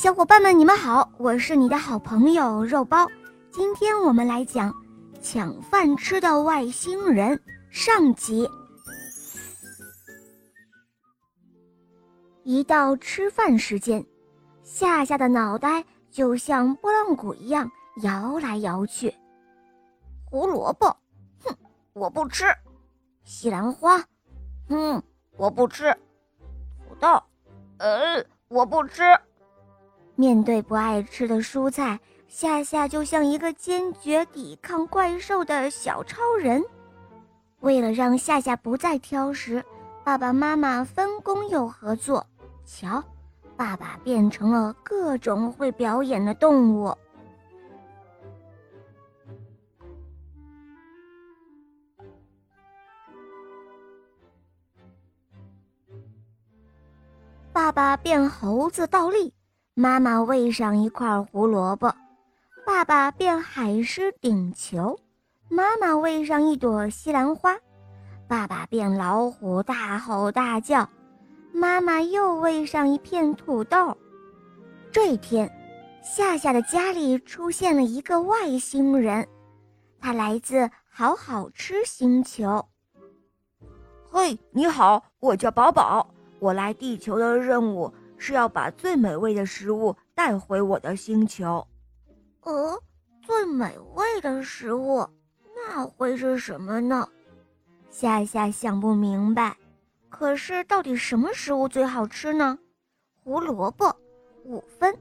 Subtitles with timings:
[0.00, 3.06] 小伙伴们，你们好，我是你的好朋友肉包。
[3.52, 4.74] 今天我们来讲
[5.20, 8.48] 抢饭吃的外星人上集。
[12.44, 14.02] 一到吃饭时间，
[14.62, 17.70] 夏夏的脑袋就像拨浪鼓一样
[18.02, 19.14] 摇来摇去。
[20.24, 20.86] 胡萝卜，
[21.44, 21.54] 哼，
[21.92, 22.46] 我不吃；
[23.24, 24.02] 西兰花，
[24.70, 25.02] 嗯，
[25.36, 25.92] 我不吃；
[26.88, 27.22] 土豆，
[27.76, 29.02] 呃，我不吃。
[30.20, 31.98] 面对不爱吃的蔬菜，
[32.28, 36.62] 夏夏就像一个坚决抵抗怪兽的小超人。
[37.60, 39.64] 为了让夏夏不再挑食，
[40.04, 42.26] 爸爸妈妈分工又合作。
[42.66, 43.02] 瞧，
[43.56, 46.94] 爸爸变成了各种会表演的动物。
[57.54, 59.32] 爸爸变猴子倒立。
[59.80, 61.90] 妈妈喂上一块胡萝卜，
[62.66, 64.94] 爸爸变海狮顶球；
[65.48, 67.56] 妈妈喂上一朵西兰花，
[68.28, 70.86] 爸爸变老虎大吼大叫；
[71.50, 73.96] 妈妈又喂上一片土豆。
[74.92, 75.50] 这一天，
[76.02, 79.26] 夏夏的家里出现了一个外星人，
[79.98, 82.68] 他来自好好吃星球。
[84.10, 86.06] 嘿，你好，我叫宝宝，
[86.38, 87.90] 我来地球的任务。
[88.20, 91.66] 是要把最美味的食物带回我的星球。
[92.42, 92.78] 呃，
[93.22, 95.08] 最美味的食物，
[95.56, 97.08] 那会是什么呢？
[97.88, 99.56] 夏夏想不明白。
[100.10, 102.58] 可是到底什么食物最好吃呢？
[103.24, 103.96] 胡萝卜，
[104.44, 104.94] 五分，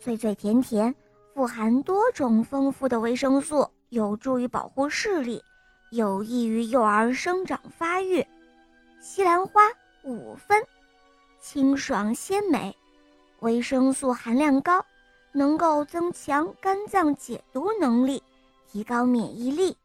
[0.00, 0.92] 脆脆甜甜，
[1.34, 5.40] 富含多种丰富的维生素，有助于保护视力，
[5.92, 8.26] 有益于幼儿生长发育。
[9.00, 9.62] 西兰花，
[10.02, 10.60] 五分。
[11.40, 12.76] 清爽鲜美，
[13.40, 14.84] 维生素含量高，
[15.32, 18.22] 能够增强肝脏解毒能力，
[18.66, 19.76] 提高免疫力。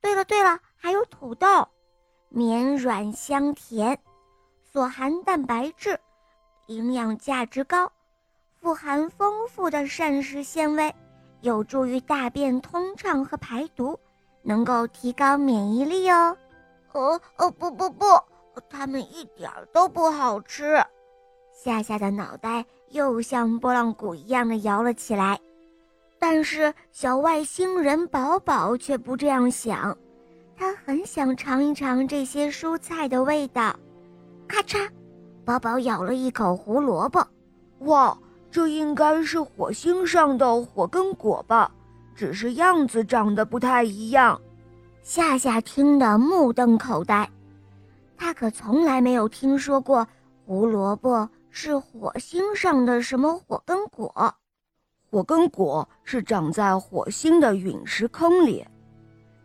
[0.00, 1.66] 对了对了，还有土豆，
[2.28, 3.98] 绵软香甜，
[4.62, 5.98] 所含蛋白质，
[6.66, 7.90] 营养价值高，
[8.60, 10.94] 富含丰富的膳食纤维，
[11.40, 13.98] 有助于大便通畅和排毒，
[14.42, 16.36] 能够提高免疫力哦。
[16.92, 18.04] 哦哦不不不。
[18.68, 20.76] 它们一点都不好吃，
[21.52, 25.38] 夏夏的脑袋又像拨浪鼓一样的摇了起来。
[26.18, 29.96] 但是小外星人宝宝却不这样想，
[30.56, 33.74] 他很想尝一尝这些蔬菜的味道。
[34.46, 34.88] 咔嚓，
[35.44, 37.26] 宝宝咬了一口胡萝卜。
[37.80, 38.16] 哇，
[38.50, 41.70] 这应该是火星上的火根果吧？
[42.14, 44.40] 只是样子长得不太一样。
[45.02, 47.28] 夏夏听得目瞪口呆。
[48.22, 50.06] 他可从来没有听说过
[50.46, 54.32] 胡萝卜是火星上的什么火根果。
[55.10, 58.64] 火根果是长在火星的陨石坑里，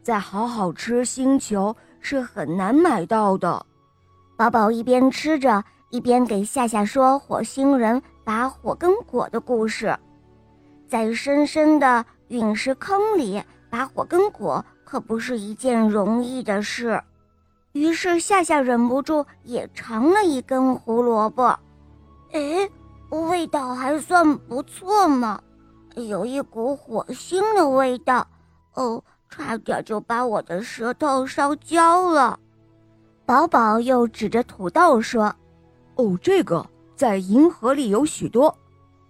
[0.03, 3.65] 在好好吃星球是很难买到的。
[4.38, 9.97] 宝宝一边吃着，一边给夏夏说火星人拔火根果的故事。
[10.88, 17.01] 在深深的陨石坑里拔火根果可不是一件容易的事。
[17.77, 21.43] 于是夏夏忍不住也尝了一根胡萝卜，
[22.31, 22.67] 哎，
[23.11, 25.39] 味道还算不错嘛，
[25.93, 28.27] 有一股火星的味道，
[28.73, 32.39] 哦，差点就把我的舌头烧焦了。
[33.27, 35.35] 宝宝又指着土豆说
[35.97, 36.65] ：“哦，这个
[36.95, 38.57] 在银河里有许多，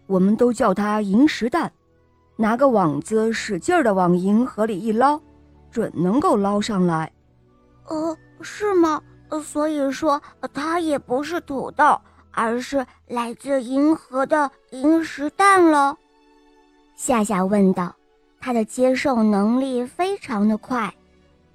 [0.08, 1.72] 我们都叫它银石蛋。
[2.36, 5.22] 拿个网子使劲儿的往银河里一捞，
[5.72, 7.10] 准能够捞上来。”
[7.88, 8.18] 哦。
[8.42, 9.02] 是吗？
[9.44, 10.22] 所以说
[10.54, 12.00] 它也不是土豆，
[12.32, 15.98] 而是来自银河的银石蛋了。
[16.96, 17.96] 夏夏问道，
[18.40, 20.94] 他的接受能力非常的快。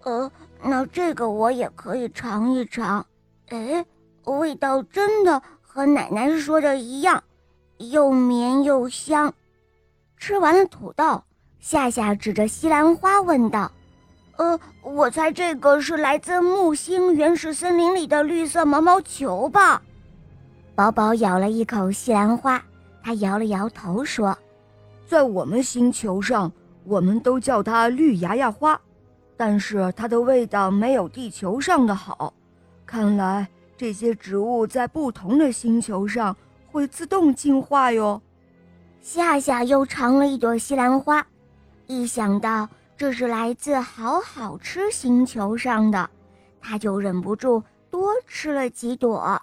[0.02, 0.30] 呃，
[0.62, 3.06] 那这个我也可以尝一尝。
[3.48, 3.84] 哎，
[4.24, 7.24] 味道真的和奶奶说的一样，
[7.78, 9.32] 又绵又香。
[10.18, 11.22] 吃完了土豆，
[11.58, 13.72] 夏夏指着西兰花问道。
[14.36, 19.82] 呃，我猜这个是来自木星原始森林里的绿色毛毛球吧。
[20.74, 22.62] 宝宝咬了一口西兰花，
[23.02, 24.36] 他摇了摇头说
[25.06, 26.50] ：“在我们星球上，
[26.84, 28.80] 我们都叫它绿芽芽花，
[29.36, 32.32] 但是它的味道没有地球上的好。
[32.86, 33.46] 看来
[33.76, 36.34] 这些植物在不同的星球上
[36.70, 38.20] 会自动进化哟。”
[39.02, 41.26] 夏夏又尝了一朵西兰花，
[41.86, 42.66] 一想到。
[43.02, 46.08] 这是来自好好吃星球上的，
[46.60, 47.60] 他就忍不住
[47.90, 49.42] 多吃了几朵。